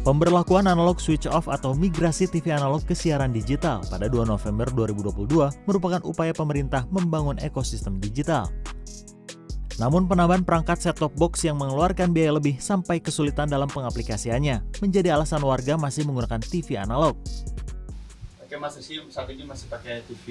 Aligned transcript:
Pemberlakuan 0.00 0.64
analog 0.64 0.96
switch 0.96 1.28
off 1.28 1.44
atau 1.44 1.76
migrasi 1.76 2.24
TV 2.24 2.56
analog 2.56 2.80
ke 2.88 2.96
siaran 2.96 3.36
digital 3.36 3.84
pada 3.84 4.08
2 4.08 4.24
November 4.24 4.64
2022 4.72 5.68
merupakan 5.68 6.00
upaya 6.08 6.32
pemerintah 6.32 6.88
membangun 6.88 7.36
ekosistem 7.44 8.00
digital. 8.00 8.48
Namun 9.76 10.08
penambahan 10.08 10.40
perangkat 10.40 10.80
set-top 10.80 11.12
box 11.20 11.44
yang 11.44 11.60
mengeluarkan 11.60 12.16
biaya 12.16 12.32
lebih 12.32 12.56
sampai 12.56 13.04
kesulitan 13.04 13.44
dalam 13.44 13.68
pengaplikasiannya 13.68 14.80
menjadi 14.80 15.20
alasan 15.20 15.44
warga 15.44 15.76
masih 15.76 16.08
menggunakan 16.08 16.40
TV 16.40 16.80
analog. 16.80 17.20
Oke 18.40 18.56
Mas 18.56 18.80
Rizky 18.80 19.04
saat 19.12 19.28
ini 19.28 19.44
masih 19.44 19.68
pakai 19.68 20.00
TV 20.08 20.26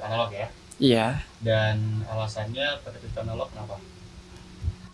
analog 0.00 0.32
ya? 0.32 0.48
Iya, 0.80 1.06
Dan 1.44 2.08
alasannya 2.08 2.80
pakai 2.80 2.98
TV 3.04 3.14
analog 3.20 3.52
kenapa? 3.52 3.76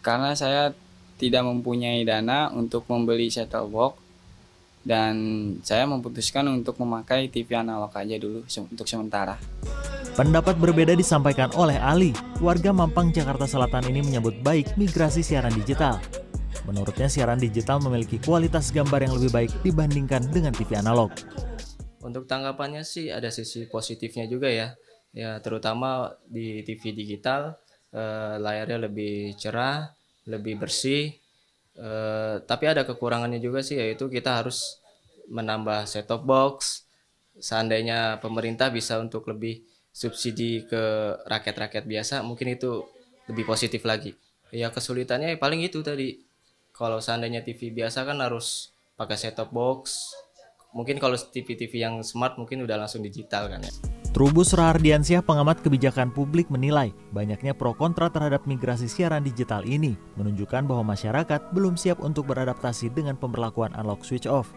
karena 0.02 0.38
saya 0.38 0.70
tidak 1.18 1.42
mempunyai 1.42 2.06
dana 2.06 2.46
untuk 2.54 2.86
membeli 2.86 3.26
set-top 3.26 3.66
box 3.74 4.05
dan 4.86 5.14
saya 5.66 5.82
memutuskan 5.90 6.46
untuk 6.46 6.78
memakai 6.78 7.26
TV 7.26 7.58
analog 7.58 7.90
aja 7.90 8.14
dulu 8.22 8.46
se- 8.46 8.62
untuk 8.62 8.86
sementara. 8.86 9.34
Pendapat 10.14 10.56
berbeda 10.56 10.94
disampaikan 10.94 11.50
oleh 11.58 11.76
Ali. 11.76 12.14
Warga 12.38 12.70
Mampang, 12.70 13.10
Jakarta 13.10 13.50
Selatan 13.50 13.90
ini 13.90 14.00
menyambut 14.00 14.38
baik 14.40 14.78
migrasi 14.78 15.26
siaran 15.26 15.52
digital. 15.52 15.98
Menurutnya 16.64 17.10
siaran 17.10 17.36
digital 17.36 17.82
memiliki 17.82 18.22
kualitas 18.22 18.70
gambar 18.70 19.10
yang 19.10 19.14
lebih 19.18 19.30
baik 19.34 19.52
dibandingkan 19.66 20.22
dengan 20.30 20.54
TV 20.54 20.78
analog. 20.78 21.10
Untuk 22.00 22.30
tanggapannya 22.30 22.86
sih 22.86 23.10
ada 23.10 23.28
sisi 23.34 23.66
positifnya 23.66 24.30
juga 24.30 24.46
ya. 24.46 24.72
Ya 25.10 25.42
terutama 25.42 26.14
di 26.30 26.62
TV 26.62 26.94
digital 26.94 27.58
eh, 27.90 28.38
layarnya 28.38 28.86
lebih 28.86 29.34
cerah, 29.34 29.90
lebih 30.30 30.62
bersih. 30.62 31.10
Eh, 31.76 32.36
tapi 32.48 32.64
ada 32.64 32.88
kekurangannya 32.88 33.36
juga 33.36 33.60
sih 33.60 33.76
yaitu 33.76 34.08
kita 34.08 34.40
harus 34.40 34.80
menambah 35.28 35.84
set-top 35.84 36.24
box. 36.24 36.88
Seandainya 37.36 38.16
pemerintah 38.24 38.72
bisa 38.72 38.96
untuk 38.96 39.28
lebih 39.28 39.60
subsidi 39.92 40.64
ke 40.64 41.16
rakyat-rakyat 41.28 41.84
biasa, 41.84 42.14
mungkin 42.24 42.56
itu 42.56 42.80
lebih 43.28 43.44
positif 43.44 43.84
lagi. 43.84 44.16
Ya 44.48 44.72
kesulitannya 44.72 45.36
paling 45.36 45.60
itu 45.60 45.84
tadi. 45.84 46.24
Kalau 46.76 47.00
seandainya 47.00 47.40
TV 47.40 47.72
biasa 47.72 48.04
kan 48.04 48.20
harus 48.20 48.72
pakai 49.00 49.16
set-top 49.16 49.48
box, 49.48 50.12
mungkin 50.76 51.00
kalau 51.00 51.16
TV-TV 51.16 51.80
yang 51.80 52.04
smart 52.04 52.36
mungkin 52.36 52.64
udah 52.68 52.76
langsung 52.76 53.00
digital 53.00 53.48
kan 53.48 53.64
ya. 53.64 53.72
Trubus 54.16 54.56
Rahardiansyah, 54.56 55.20
pengamat 55.20 55.60
kebijakan 55.60 56.08
publik 56.08 56.48
menilai 56.48 56.88
banyaknya 57.12 57.52
pro 57.52 57.76
kontra 57.76 58.08
terhadap 58.08 58.48
migrasi 58.48 58.88
siaran 58.88 59.20
digital 59.20 59.60
ini 59.68 59.92
menunjukkan 60.16 60.64
bahwa 60.64 60.96
masyarakat 60.96 61.52
belum 61.52 61.76
siap 61.76 62.00
untuk 62.00 62.32
beradaptasi 62.32 62.96
dengan 62.96 63.20
pemberlakuan 63.20 63.76
analog 63.76 64.00
switch 64.08 64.24
off. 64.24 64.56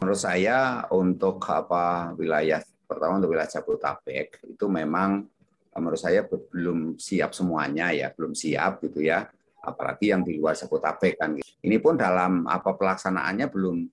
Menurut 0.00 0.16
saya 0.16 0.88
untuk 0.88 1.36
apa 1.52 2.16
wilayah 2.16 2.64
pertama 2.88 3.20
untuk 3.20 3.36
wilayah 3.36 3.52
Jabodetabek 3.52 4.40
itu 4.48 4.66
memang 4.72 5.28
menurut 5.76 6.00
saya 6.00 6.24
be- 6.24 6.48
belum 6.48 6.96
siap 6.96 7.36
semuanya 7.36 7.92
ya, 7.92 8.08
belum 8.08 8.32
siap 8.32 8.80
gitu 8.88 9.04
ya. 9.04 9.28
Apalagi 9.60 10.16
yang 10.16 10.24
di 10.24 10.40
luar 10.40 10.56
Jabodetabek 10.56 11.20
kan. 11.20 11.36
Ini 11.44 11.76
pun 11.76 12.00
dalam 12.00 12.48
apa 12.48 12.72
pelaksanaannya 12.72 13.52
belum 13.52 13.84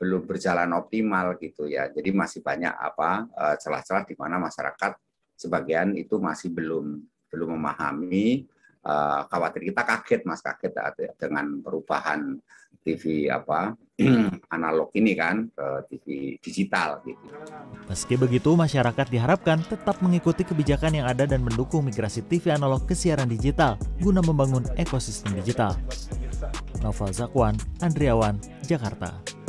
belum 0.00 0.24
berjalan 0.24 0.72
optimal 0.72 1.36
gitu 1.36 1.68
ya. 1.68 1.92
Jadi 1.92 2.08
masih 2.16 2.40
banyak 2.40 2.72
apa 2.72 3.28
eh, 3.28 3.56
celah-celah 3.60 4.08
di 4.08 4.16
mana 4.16 4.40
masyarakat 4.40 4.96
sebagian 5.36 5.92
itu 6.00 6.16
masih 6.16 6.48
belum 6.48 7.04
belum 7.28 7.60
memahami 7.60 8.48
eh, 8.80 9.20
khawatir 9.28 9.68
kita 9.68 9.84
kaget 9.84 10.24
Mas 10.24 10.40
kaget 10.40 10.72
dengan 11.20 11.60
perubahan 11.60 12.40
TV 12.80 13.28
apa 13.28 13.76
analog 14.56 14.88
ini 14.96 15.12
kan 15.12 15.52
ke 15.52 15.66
TV 15.92 16.06
digital 16.40 17.04
gitu. 17.04 17.28
Meski 17.84 18.16
begitu, 18.16 18.56
masyarakat 18.56 19.06
diharapkan 19.12 19.60
tetap 19.68 20.00
mengikuti 20.00 20.48
kebijakan 20.48 20.96
yang 20.96 21.06
ada 21.06 21.28
dan 21.28 21.44
mendukung 21.44 21.84
migrasi 21.84 22.24
TV 22.24 22.56
analog 22.56 22.88
ke 22.88 22.96
siaran 22.96 23.28
digital 23.28 23.76
guna 24.00 24.24
membangun 24.24 24.64
ekosistem 24.80 25.36
digital. 25.36 25.76
Noval 26.80 27.12
Zakwan, 27.12 27.60
Andriawan, 27.84 28.40
Jakarta. 28.64 29.39